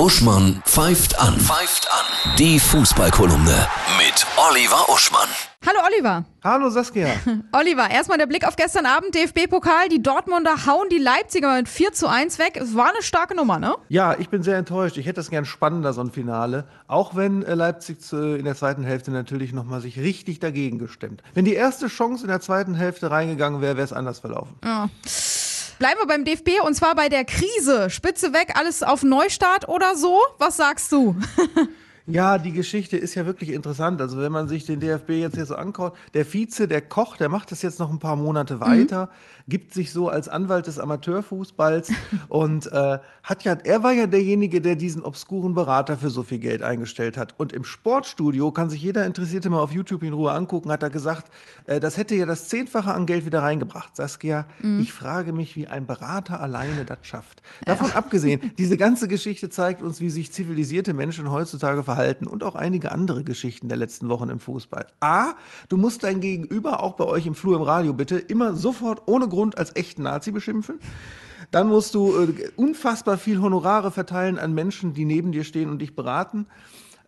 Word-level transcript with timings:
Uschmann 0.00 0.62
pfeift 0.64 1.20
an. 1.20 1.38
Pfeift 1.38 1.86
an. 1.92 2.36
Die 2.38 2.58
Fußballkolumne 2.58 3.68
mit 3.98 4.26
Oliver 4.48 4.88
Uschmann. 4.88 5.28
Hallo 5.66 5.80
Oliver. 5.86 6.24
Hallo 6.42 6.70
Saskia. 6.70 7.08
Oliver, 7.52 7.90
erstmal 7.90 8.16
der 8.16 8.24
Blick 8.24 8.48
auf 8.48 8.56
gestern 8.56 8.86
Abend, 8.86 9.14
DFB-Pokal. 9.14 9.90
Die 9.90 10.02
Dortmunder 10.02 10.64
hauen 10.64 10.88
die 10.90 10.96
Leipziger 10.96 11.54
mit 11.54 11.68
4 11.68 11.92
zu 11.92 12.08
1 12.08 12.38
weg. 12.38 12.58
Es 12.58 12.74
war 12.74 12.88
eine 12.88 13.02
starke 13.02 13.34
Nummer, 13.34 13.58
ne? 13.58 13.74
Ja, 13.90 14.16
ich 14.18 14.30
bin 14.30 14.42
sehr 14.42 14.56
enttäuscht. 14.56 14.96
Ich 14.96 15.04
hätte 15.04 15.16
das 15.16 15.28
gern 15.28 15.44
spannender, 15.44 15.92
so 15.92 16.00
ein 16.00 16.10
Finale. 16.10 16.64
Auch 16.86 17.14
wenn 17.14 17.42
äh, 17.42 17.52
Leipzig 17.52 17.98
in 18.10 18.46
der 18.46 18.56
zweiten 18.56 18.84
Hälfte 18.84 19.10
natürlich 19.10 19.52
nochmal 19.52 19.82
sich 19.82 19.98
richtig 19.98 20.40
dagegen 20.40 20.78
gestemmt. 20.78 21.22
Wenn 21.34 21.44
die 21.44 21.52
erste 21.52 21.88
Chance 21.88 22.24
in 22.24 22.28
der 22.28 22.40
zweiten 22.40 22.74
Hälfte 22.74 23.10
reingegangen 23.10 23.60
wäre, 23.60 23.76
wäre 23.76 23.84
es 23.84 23.92
anders 23.92 24.20
verlaufen. 24.20 24.56
Ja. 24.64 24.88
Bleiben 25.80 25.98
wir 25.98 26.06
beim 26.06 26.26
DFB 26.26 26.60
und 26.62 26.74
zwar 26.74 26.94
bei 26.94 27.08
der 27.08 27.24
Krise. 27.24 27.88
Spitze 27.88 28.34
weg, 28.34 28.52
alles 28.54 28.82
auf 28.82 29.02
Neustart 29.02 29.66
oder 29.66 29.96
so? 29.96 30.20
Was 30.36 30.58
sagst 30.58 30.92
du? 30.92 31.16
Ja, 32.12 32.38
die 32.38 32.52
Geschichte 32.52 32.96
ist 32.96 33.14
ja 33.14 33.24
wirklich 33.24 33.50
interessant. 33.50 34.00
Also 34.00 34.18
wenn 34.18 34.32
man 34.32 34.48
sich 34.48 34.66
den 34.66 34.80
DFB 34.80 35.10
jetzt 35.10 35.36
hier 35.36 35.46
so 35.46 35.54
anguckt, 35.54 35.96
der 36.14 36.24
Vize, 36.24 36.66
der 36.66 36.80
Koch, 36.80 37.16
der 37.16 37.28
macht 37.28 37.52
das 37.52 37.62
jetzt 37.62 37.78
noch 37.78 37.90
ein 37.90 37.98
paar 37.98 38.16
Monate 38.16 38.56
mhm. 38.56 38.60
weiter, 38.60 39.06
mhm. 39.06 39.50
gibt 39.50 39.74
sich 39.74 39.92
so 39.92 40.08
als 40.08 40.28
Anwalt 40.28 40.66
des 40.66 40.78
Amateurfußballs 40.78 41.92
und 42.28 42.66
äh, 42.72 42.98
hat 43.22 43.44
ja, 43.44 43.56
er 43.64 43.82
war 43.82 43.92
ja 43.92 44.06
derjenige, 44.06 44.60
der 44.60 44.76
diesen 44.76 45.02
obskuren 45.02 45.54
Berater 45.54 45.96
für 45.96 46.10
so 46.10 46.22
viel 46.22 46.38
Geld 46.38 46.62
eingestellt 46.62 47.16
hat. 47.16 47.34
Und 47.38 47.52
im 47.52 47.64
Sportstudio 47.64 48.50
kann 48.50 48.70
sich 48.70 48.82
jeder 48.82 49.06
Interessierte 49.06 49.48
mal 49.48 49.60
auf 49.60 49.72
YouTube 49.72 50.02
in 50.02 50.12
Ruhe 50.12 50.32
angucken, 50.32 50.72
hat 50.72 50.82
er 50.82 50.90
gesagt, 50.90 51.30
äh, 51.66 51.78
das 51.78 51.96
hätte 51.96 52.14
ja 52.16 52.26
das 52.26 52.48
Zehnfache 52.48 52.92
an 52.92 53.06
Geld 53.06 53.24
wieder 53.24 53.42
reingebracht. 53.42 53.94
Saskia, 53.94 54.46
mhm. 54.60 54.80
ich 54.80 54.92
frage 54.92 55.32
mich, 55.32 55.54
wie 55.54 55.68
ein 55.68 55.86
Berater 55.86 56.40
alleine 56.40 56.84
das 56.84 56.98
schafft. 57.02 57.42
Davon 57.64 57.88
ja. 57.88 57.94
abgesehen, 57.94 58.52
diese 58.58 58.76
ganze 58.76 59.06
Geschichte 59.06 59.48
zeigt 59.48 59.80
uns, 59.80 60.00
wie 60.00 60.10
sich 60.10 60.32
zivilisierte 60.32 60.92
Menschen 60.92 61.30
heutzutage 61.30 61.84
verhalten 61.84 61.99
verhalten 62.00 62.26
und 62.26 62.42
auch 62.42 62.54
einige 62.54 62.92
andere 62.92 63.24
Geschichten 63.24 63.68
der 63.68 63.76
letzten 63.76 64.08
Wochen 64.08 64.30
im 64.30 64.40
Fußball. 64.40 64.86
A, 65.00 65.34
du 65.68 65.76
musst 65.76 66.02
dein 66.02 66.20
Gegenüber 66.20 66.82
auch 66.82 66.94
bei 66.94 67.04
euch 67.04 67.26
im 67.26 67.34
Flur 67.34 67.56
im 67.56 67.62
Radio 67.62 67.92
bitte 67.92 68.18
immer 68.18 68.54
sofort 68.54 69.02
ohne 69.06 69.28
Grund 69.28 69.58
als 69.58 69.76
echten 69.76 70.04
Nazi 70.04 70.30
beschimpfen. 70.30 70.80
Dann 71.50 71.68
musst 71.68 71.94
du 71.94 72.16
äh, 72.16 72.48
unfassbar 72.56 73.18
viel 73.18 73.42
Honorare 73.42 73.90
verteilen 73.90 74.38
an 74.38 74.54
Menschen, 74.54 74.94
die 74.94 75.04
neben 75.04 75.32
dir 75.32 75.44
stehen 75.44 75.68
und 75.68 75.80
dich 75.80 75.94
beraten 75.94 76.46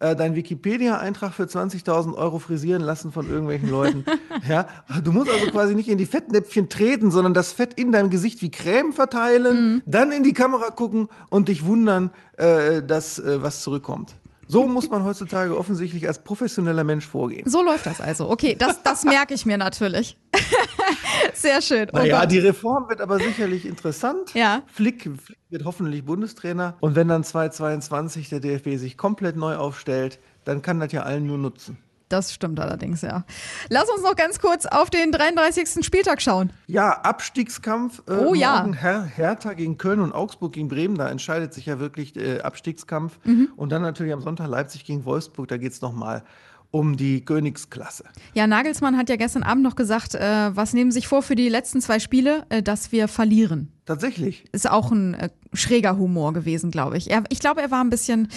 äh, 0.02 0.16
deinen 0.16 0.34
Wikipedia-Eintrag 0.34 1.32
für 1.32 1.44
20.000 1.44 2.14
Euro 2.14 2.38
frisieren 2.38 2.82
lassen 2.82 3.12
von 3.12 3.28
irgendwelchen 3.30 3.70
Leuten. 3.70 4.04
ja, 4.48 4.66
du 5.02 5.12
musst 5.12 5.30
also 5.30 5.46
quasi 5.50 5.74
nicht 5.74 5.88
in 5.88 5.96
die 5.96 6.06
Fettnäpfchen 6.06 6.68
treten, 6.68 7.10
sondern 7.10 7.34
das 7.34 7.52
Fett 7.52 7.74
in 7.74 7.92
deinem 7.92 8.10
Gesicht 8.10 8.42
wie 8.42 8.50
Creme 8.50 8.92
verteilen, 8.92 9.74
mhm. 9.74 9.82
dann 9.86 10.12
in 10.12 10.24
die 10.24 10.32
Kamera 10.32 10.70
gucken 10.70 11.08
und 11.30 11.48
dich 11.48 11.64
wundern, 11.64 12.10
äh, 12.36 12.82
dass 12.82 13.18
äh, 13.18 13.42
was 13.42 13.62
zurückkommt. 13.62 14.16
So 14.52 14.66
muss 14.66 14.90
man 14.90 15.02
heutzutage 15.02 15.56
offensichtlich 15.56 16.06
als 16.06 16.18
professioneller 16.18 16.84
Mensch 16.84 17.06
vorgehen. 17.06 17.48
So 17.48 17.62
läuft 17.62 17.86
das 17.86 18.02
also. 18.02 18.28
Okay, 18.28 18.54
das, 18.54 18.82
das 18.82 19.02
merke 19.02 19.32
ich 19.32 19.46
mir 19.46 19.56
natürlich. 19.56 20.18
Sehr 21.32 21.62
schön. 21.62 21.88
Oh 21.90 21.96
naja, 21.96 22.20
Gott. 22.20 22.32
die 22.32 22.38
Reform 22.38 22.86
wird 22.90 23.00
aber 23.00 23.18
sicherlich 23.18 23.64
interessant. 23.64 24.34
Ja. 24.34 24.62
Flick, 24.66 25.04
Flick 25.04 25.38
wird 25.48 25.64
hoffentlich 25.64 26.04
Bundestrainer. 26.04 26.76
Und 26.80 26.96
wenn 26.96 27.08
dann 27.08 27.24
2022 27.24 28.28
der 28.28 28.40
DFB 28.40 28.76
sich 28.76 28.98
komplett 28.98 29.36
neu 29.36 29.56
aufstellt, 29.56 30.18
dann 30.44 30.60
kann 30.60 30.80
das 30.80 30.92
ja 30.92 31.02
allen 31.02 31.26
nur 31.26 31.38
nutzen. 31.38 31.78
Das 32.12 32.34
stimmt 32.34 32.60
allerdings, 32.60 33.00
ja. 33.00 33.24
Lass 33.70 33.88
uns 33.88 34.02
noch 34.02 34.16
ganz 34.16 34.38
kurz 34.38 34.66
auf 34.66 34.90
den 34.90 35.12
33. 35.12 35.82
Spieltag 35.82 36.20
schauen. 36.20 36.52
Ja, 36.66 36.90
Abstiegskampf. 36.90 38.02
Äh, 38.06 38.12
oh 38.12 38.34
ja. 38.34 38.66
Her 38.70 39.04
Hertha 39.04 39.54
gegen 39.54 39.78
Köln 39.78 40.00
und 40.00 40.12
Augsburg 40.12 40.52
gegen 40.52 40.68
Bremen, 40.68 40.96
da 40.96 41.08
entscheidet 41.08 41.54
sich 41.54 41.64
ja 41.64 41.80
wirklich 41.80 42.14
äh, 42.16 42.40
Abstiegskampf. 42.40 43.18
Mhm. 43.24 43.48
Und 43.56 43.72
dann 43.72 43.80
natürlich 43.80 44.12
am 44.12 44.20
Sonntag 44.20 44.48
Leipzig 44.48 44.84
gegen 44.84 45.06
Wolfsburg, 45.06 45.48
da 45.48 45.56
geht 45.56 45.72
es 45.72 45.80
nochmal 45.80 46.22
um 46.70 46.98
die 46.98 47.24
Königsklasse. 47.24 48.04
Ja, 48.34 48.46
Nagelsmann 48.46 48.98
hat 48.98 49.08
ja 49.08 49.16
gestern 49.16 49.42
Abend 49.42 49.62
noch 49.62 49.76
gesagt, 49.76 50.14
äh, 50.14 50.54
was 50.54 50.74
nehmen 50.74 50.92
sich 50.92 51.08
vor 51.08 51.22
für 51.22 51.34
die 51.34 51.48
letzten 51.48 51.80
zwei 51.80 51.98
Spiele, 51.98 52.44
äh, 52.50 52.62
dass 52.62 52.92
wir 52.92 53.08
verlieren. 53.08 53.71
Tatsächlich. 53.84 54.44
Ist 54.52 54.70
auch 54.70 54.92
ein 54.92 55.14
äh, 55.14 55.30
schräger 55.52 55.96
Humor 55.96 56.32
gewesen, 56.32 56.70
glaube 56.70 56.96
ich. 56.96 57.10
Er, 57.10 57.24
ich 57.30 57.40
glaube, 57.40 57.62
er 57.62 57.70
war 57.70 57.82
ein 57.82 57.90
bisschen, 57.90 58.28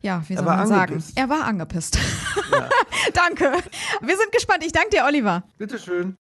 ja, 0.00 0.22
wie 0.28 0.36
soll 0.36 0.44
man 0.44 0.66
sagen? 0.68 1.02
Er 1.16 1.28
war 1.28 1.44
angepisst. 1.44 1.98
Ja. 2.52 2.68
danke. 3.14 3.52
Wir 4.00 4.16
sind 4.16 4.30
gespannt. 4.30 4.64
Ich 4.64 4.72
danke 4.72 4.90
dir, 4.90 5.04
Oliver. 5.04 5.42
Bitteschön. 5.58 6.16